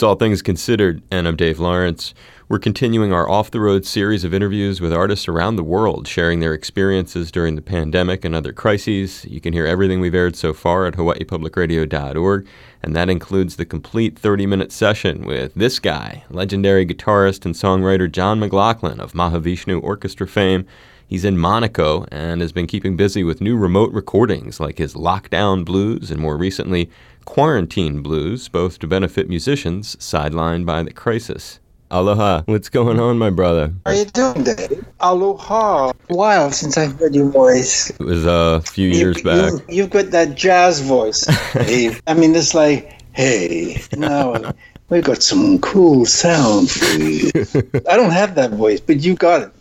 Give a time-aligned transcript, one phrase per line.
[0.00, 2.14] It's All Things Considered, and I'm Dave Lawrence.
[2.48, 6.40] We're continuing our off the road series of interviews with artists around the world, sharing
[6.40, 9.26] their experiences during the pandemic and other crises.
[9.26, 12.46] You can hear everything we've aired so far at hawaiipublicradio.org,
[12.82, 18.10] and that includes the complete 30 minute session with this guy, legendary guitarist and songwriter
[18.10, 20.64] John McLaughlin of Mahavishnu Orchestra fame.
[21.06, 25.64] He's in Monaco and has been keeping busy with new remote recordings like his Lockdown
[25.64, 26.88] Blues and more recently
[27.30, 31.60] Quarantine Blues, both to benefit musicians sidelined by the crisis.
[31.88, 32.42] Aloha.
[32.46, 33.72] What's going on, my brother?
[33.86, 34.84] How are you doing, Dave?
[34.98, 35.90] Aloha.
[35.90, 37.90] A while since I heard your voice.
[37.90, 39.52] It was uh, a few years you, back.
[39.52, 42.02] You, you've got that jazz voice, Dave.
[42.08, 44.52] I mean, it's like, hey, now
[44.88, 47.30] we got some cool sound for you.
[47.88, 49.52] I don't have that voice, but you got it.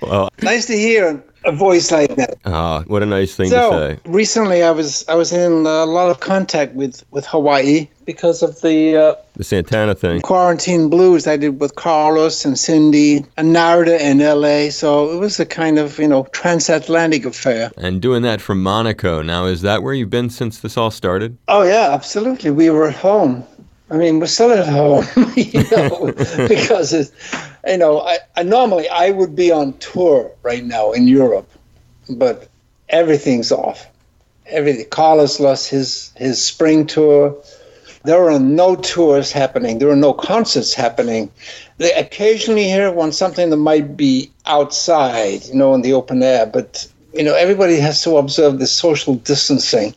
[0.00, 2.36] Well, Nice to hear a voice like that.
[2.44, 4.00] ah, what a nice thing So to say.
[4.04, 8.60] recently, I was I was in a lot of contact with with Hawaii because of
[8.60, 10.20] the uh, The Santana thing.
[10.20, 14.70] quarantine blues I did with Carlos and Cindy and Narada in LA.
[14.70, 17.70] So it was a kind of, you know, transatlantic affair.
[17.76, 19.22] And doing that from Monaco.
[19.22, 21.36] Now, is that where you've been since this all started?
[21.48, 22.50] Oh, yeah, absolutely.
[22.50, 23.44] We were at home.
[23.90, 25.06] I mean, we're still at home,
[25.36, 26.12] you know,
[26.48, 27.12] because it's,
[27.66, 31.48] you know, I, I normally I would be on tour right now in Europe,
[32.08, 32.48] but
[32.88, 33.86] everything's off.
[34.46, 34.86] Everything.
[34.90, 37.36] Carlos lost his his spring tour.
[38.04, 39.78] There are no tours happening.
[39.78, 41.30] There are no concerts happening.
[41.78, 46.46] They occasionally hear one something that might be outside, you know, in the open air,
[46.46, 49.94] but you know, everybody has to observe the social distancing.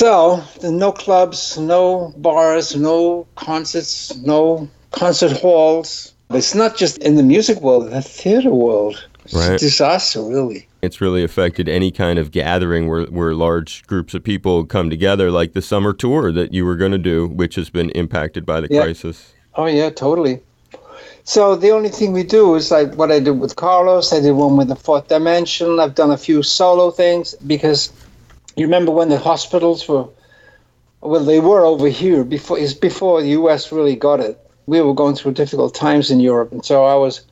[0.00, 6.14] So, no clubs, no bars, no concerts, no concert halls.
[6.30, 9.04] It's not just in the music world, the theater world.
[9.24, 9.58] It's a Right.
[9.58, 10.68] disaster, really.
[10.80, 15.28] It's really affected any kind of gathering where, where large groups of people come together,
[15.32, 18.60] like the summer tour that you were going to do, which has been impacted by
[18.60, 18.82] the Yeah.
[18.82, 19.32] crisis.
[19.56, 20.38] Oh, yeah, totally.
[21.24, 24.12] So, the only thing we do is like what I did with Carlos.
[24.12, 25.80] I did one with the Fourth Dimension.
[25.80, 27.90] I've done a few solo things because
[28.60, 30.06] you remember when the hospitals were,
[31.00, 34.38] well, they were over here before, it's before the US really got it.
[34.66, 36.52] We were going through difficult times in Europe.
[36.52, 37.22] And so I was,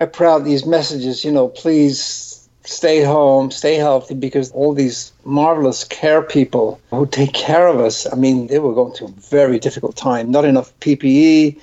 [0.00, 5.12] I put out these messages, you know, please stay home, stay healthy, because all these
[5.26, 9.20] marvelous care people who take care of us, I mean, they were going through a
[9.20, 10.30] very difficult time.
[10.30, 11.60] Not enough PPE,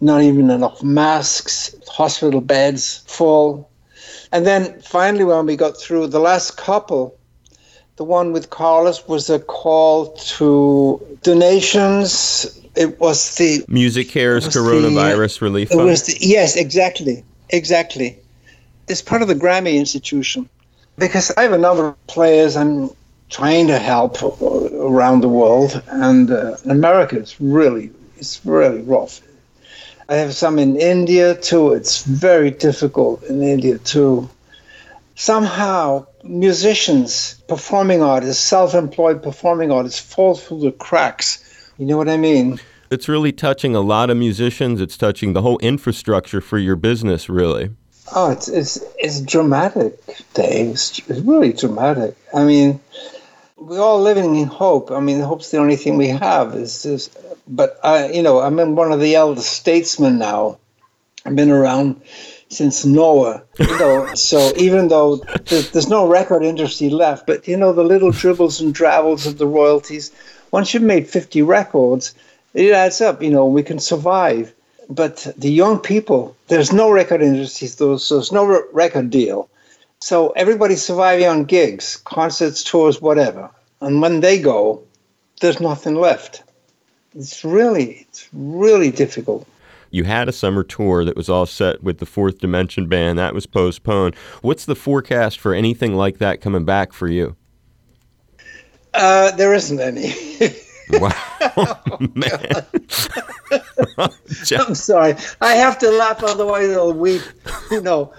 [0.00, 3.68] not even enough masks, hospital beds full.
[4.32, 7.17] And then finally, when we got through the last couple,
[7.98, 12.60] the one with Carlos was a call to donations.
[12.76, 15.88] It was the MusiCares was the, Coronavirus Relief it Fund.
[15.88, 18.16] was the, yes, exactly, exactly.
[18.86, 20.48] It's part of the Grammy Institution
[20.96, 22.90] because I have a number of players I'm
[23.30, 29.20] trying to help around the world, and uh, in America it's really it's really rough.
[30.08, 31.72] I have some in India too.
[31.72, 34.30] It's very difficult in India too.
[35.16, 41.44] Somehow, musicians, performing artists, self-employed performing artists fall through the cracks.
[41.78, 42.60] You know what I mean?
[42.90, 44.80] It's really touching a lot of musicians.
[44.80, 47.70] It's touching the whole infrastructure for your business, really.
[48.14, 49.98] Oh, it's it's it's dramatic,
[50.32, 50.70] Dave.
[50.70, 52.16] It's, it's really dramatic.
[52.34, 52.80] I mean,
[53.58, 54.90] we're all living in hope.
[54.90, 56.54] I mean, hope's the only thing we have.
[56.54, 57.10] Is this,
[57.46, 60.58] but I, you know, I'm one of the elder statesmen now.
[61.26, 62.00] I've been around
[62.48, 63.42] since Noah.
[63.58, 65.16] You know, so even though
[65.46, 69.38] there's, there's no record industry left, but you know, the little dribbles and drabbles of
[69.38, 70.12] the royalties.
[70.50, 72.14] Once you've made 50 records,
[72.54, 73.22] it adds up.
[73.22, 74.54] You know, we can survive
[74.88, 79.48] but the young people, there's no record industry, so there's no re- record deal.
[80.00, 83.50] So everybody's surviving on gigs, concerts, tours, whatever.
[83.80, 84.82] And when they go,
[85.40, 86.42] there's nothing left.
[87.14, 89.46] It's really, it's really difficult.
[89.90, 93.18] You had a summer tour that was all set with the Fourth Dimension Band.
[93.18, 94.14] That was postponed.
[94.42, 97.36] What's the forecast for anything like that coming back for you?
[98.94, 100.12] Uh, there isn't any.
[100.90, 101.78] Wow,
[102.14, 102.66] man.
[104.58, 105.14] I'm sorry.
[105.40, 107.22] I have to laugh, otherwise I'll weep.
[107.70, 108.12] You know,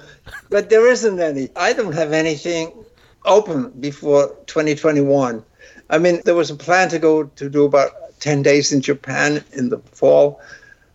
[0.50, 1.50] but there isn't any.
[1.56, 2.72] I don't have anything
[3.26, 5.44] open before 2021.
[5.90, 9.44] I mean, there was a plan to go to do about 10 days in Japan
[9.54, 10.42] in the fall,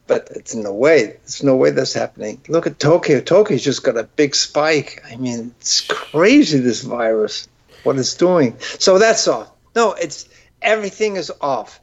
[0.06, 1.18] but it's no way.
[1.22, 2.40] There's no way that's happening.
[2.48, 3.20] Look at Tokyo.
[3.20, 5.02] Tokyo's just got a big spike.
[5.10, 7.48] I mean, it's crazy, this virus,
[7.82, 8.58] what it's doing.
[8.60, 9.50] So that's off.
[9.74, 10.28] No, it's
[10.62, 11.80] everything is off.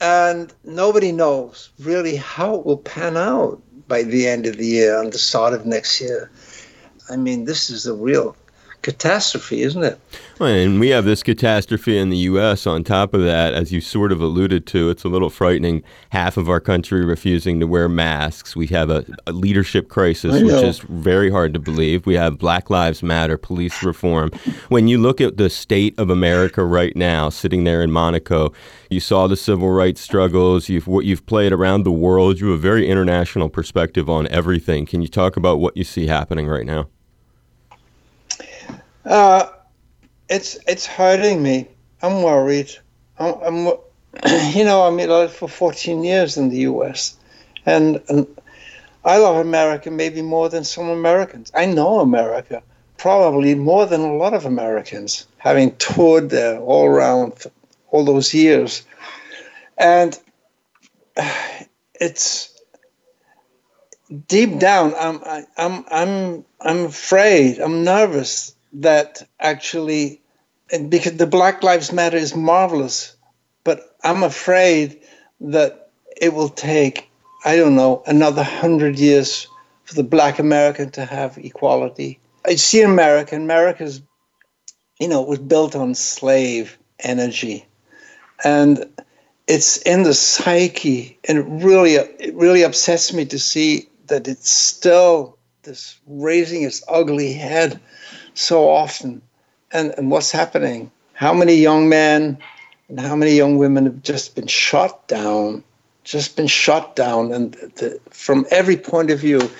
[0.00, 5.00] And nobody knows really how it will pan out by the end of the year
[5.00, 6.30] and the start of next year.
[7.10, 8.36] I mean, this is a real
[8.82, 9.98] catastrophe, isn't it?
[10.38, 12.66] Well, and we have this catastrophe in the U.S.
[12.66, 14.88] on top of that, as you sort of alluded to.
[14.88, 15.82] It's a little frightening.
[16.10, 18.54] Half of our country refusing to wear masks.
[18.54, 22.06] We have a, a leadership crisis, which is very hard to believe.
[22.06, 24.30] We have Black Lives Matter, police reform.
[24.68, 28.52] When you look at the state of America right now, sitting there in Monaco,
[28.90, 30.68] you saw the civil rights struggles.
[30.68, 32.40] You've you've played around the world.
[32.40, 34.86] You have a very international perspective on everything.
[34.86, 36.88] Can you talk about what you see happening right now?
[39.08, 39.48] Uh,
[40.28, 41.66] it's it's hurting me.
[42.02, 42.70] I'm worried.
[43.18, 43.66] I'm, I'm
[44.54, 47.16] you know, I mean, I lived for 14 years in the U.S.
[47.64, 48.26] and and
[49.06, 51.50] I love America maybe more than some Americans.
[51.54, 52.62] I know America
[52.98, 57.32] probably more than a lot of Americans, having toured there all around
[57.90, 58.82] all those years,
[59.78, 60.18] and
[61.94, 62.60] it's
[64.26, 64.92] deep down.
[65.00, 65.20] I'm
[65.56, 67.58] I'm I'm I'm afraid.
[67.58, 70.20] I'm nervous that actually,
[70.88, 73.16] because the Black Lives Matter is marvelous,
[73.64, 75.00] but I'm afraid
[75.40, 77.10] that it will take,
[77.44, 79.46] I don't know, another hundred years
[79.84, 82.18] for the Black American to have equality.
[82.44, 84.02] I see America, America's,
[85.00, 87.66] you know, was built on slave energy,
[88.44, 88.84] and
[89.46, 94.50] it's in the psyche, and it really, it really upsets me to see that it's
[94.50, 97.80] still this raising its ugly head
[98.38, 99.22] so often.
[99.72, 100.90] And, and what's happening?
[101.12, 102.38] How many young men
[102.88, 105.62] and how many young women have just been shot down,
[106.04, 109.50] just been shot down, and the, from every point of view.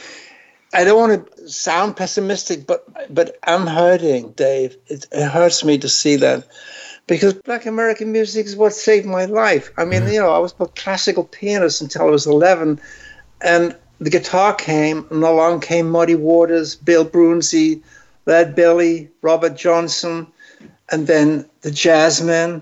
[0.72, 4.76] I don't want to sound pessimistic, but but I'm hurting, Dave.
[4.86, 6.46] It, it hurts me to see that
[7.06, 9.70] because Black American music is what saved my life.
[9.76, 10.12] I mean, mm-hmm.
[10.12, 12.80] you know, I was a classical pianist until I was 11,
[13.40, 17.82] and the guitar came, and along came Muddy Waters, Bill Broonzy,
[18.28, 20.26] Lead Belly, Robert Johnson,
[20.90, 22.60] and then the Jazzmen.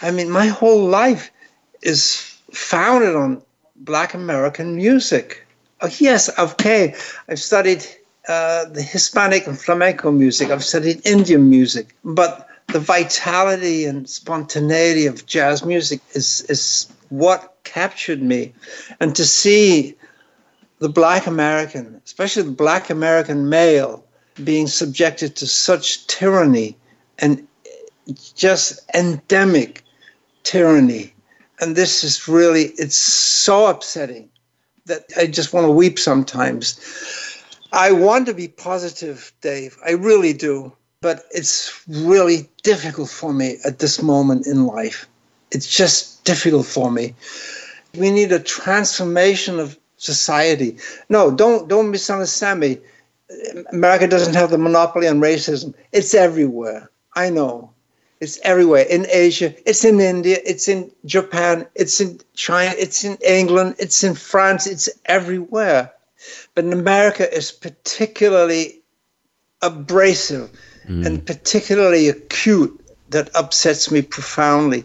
[0.00, 1.30] I mean, my whole life
[1.82, 3.42] is founded on
[3.76, 5.46] Black American music.
[5.82, 6.94] Oh, yes, okay.
[7.28, 7.84] I've studied
[8.26, 10.48] uh, the Hispanic and flamenco music.
[10.48, 17.54] I've studied Indian music, but the vitality and spontaneity of jazz music is is what
[17.64, 18.54] captured me,
[18.98, 19.94] and to see
[20.78, 24.01] the Black American, especially the Black American male,
[24.44, 26.76] being subjected to such tyranny
[27.18, 27.46] and
[28.34, 29.84] just endemic
[30.42, 31.14] tyranny.
[31.60, 34.28] And this is really, it's so upsetting
[34.86, 36.80] that I just want to weep sometimes.
[37.72, 39.78] I want to be positive, Dave.
[39.86, 40.72] I really do.
[41.00, 45.08] But it's really difficult for me at this moment in life.
[45.50, 47.14] It's just difficult for me.
[47.98, 50.78] We need a transformation of society.
[51.08, 52.78] No, don't don't misunderstand me.
[53.72, 55.74] America doesn't have the monopoly on racism.
[55.92, 56.90] It's everywhere.
[57.14, 57.72] I know.
[58.20, 58.84] It's everywhere.
[58.88, 64.04] In Asia, it's in India, it's in Japan, it's in China, it's in England, it's
[64.04, 65.92] in France, it's everywhere.
[66.54, 68.80] But in America is particularly
[69.60, 70.50] abrasive
[70.86, 71.04] mm.
[71.04, 72.80] and particularly acute
[73.10, 74.84] that upsets me profoundly.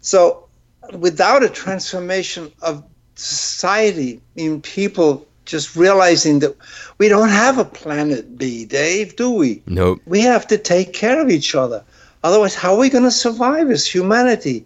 [0.00, 0.48] So
[0.92, 2.84] without a transformation of
[3.14, 6.56] society, in people just realizing that
[6.98, 9.62] we don't have a planet B, Dave, do we?
[9.66, 10.00] Nope.
[10.06, 11.84] We have to take care of each other.
[12.24, 14.64] Otherwise, how are we going to survive as humanity?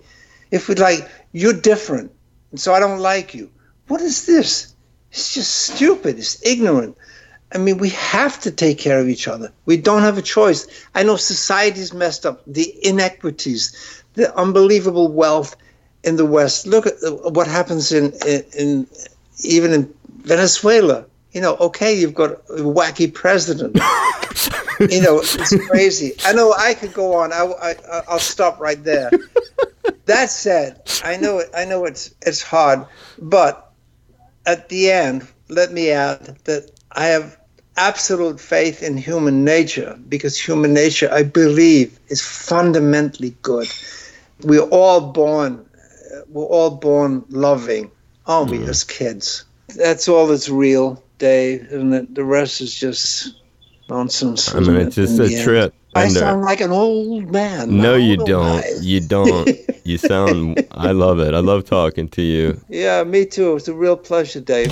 [0.50, 2.12] If we like, you're different,
[2.50, 3.50] and so I don't like you.
[3.88, 4.74] What is this?
[5.10, 6.18] It's just stupid.
[6.18, 6.96] It's ignorant.
[7.54, 9.52] I mean, we have to take care of each other.
[9.64, 10.66] We don't have a choice.
[10.94, 12.42] I know society's messed up.
[12.46, 15.56] The inequities, the unbelievable wealth
[16.02, 16.66] in the West.
[16.66, 18.86] Look at uh, what happens in, in, in
[19.44, 19.94] even in
[20.26, 23.76] Venezuela, you know, okay, you've got a wacky president.
[24.80, 26.14] you know, it's crazy.
[26.24, 27.32] I know I could go on.
[27.32, 29.10] I, I, I'll stop right there.
[30.06, 32.86] that said, I know I know it's it's hard,
[33.20, 33.72] but
[34.46, 37.38] at the end, let me add that I have
[37.76, 43.68] absolute faith in human nature because human nature, I believe, is fundamentally good.
[44.42, 45.64] We're all born,
[46.28, 47.90] we're all born loving,
[48.26, 48.68] aren't we, mm.
[48.68, 49.44] as kids?
[49.76, 53.34] That's all that's real, Dave, and the, the rest is just
[53.88, 54.54] nonsense.
[54.54, 55.74] I mean, it's just a trip.
[55.94, 57.78] I uh, sound like an old man.
[57.78, 58.64] No, you don't.
[58.82, 59.48] You don't.
[59.84, 60.66] you sound.
[60.72, 61.32] I love it.
[61.32, 62.60] I love talking to you.
[62.68, 63.56] Yeah, me too.
[63.56, 64.70] It's a real pleasure, Dave.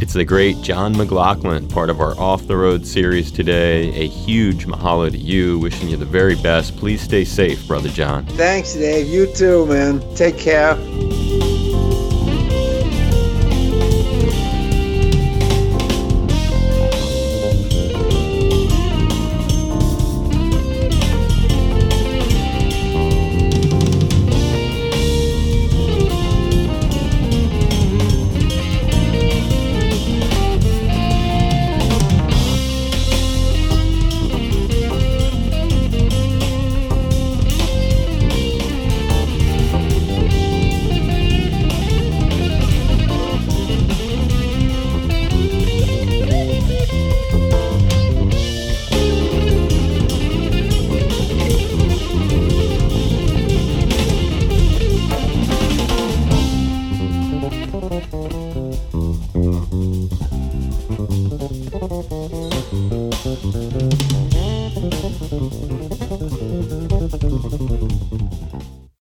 [0.00, 3.88] It's the great John McLaughlin, part of our Off the Road series today.
[3.88, 5.58] A huge mahalo to you.
[5.58, 6.76] Wishing you the very best.
[6.76, 8.24] Please stay safe, Brother John.
[8.26, 9.08] Thanks, Dave.
[9.08, 10.00] You too, man.
[10.14, 10.76] Take care.